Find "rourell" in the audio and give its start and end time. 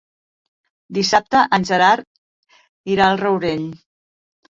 3.25-3.73